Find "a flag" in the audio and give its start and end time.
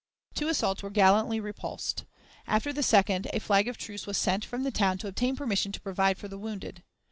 3.33-3.67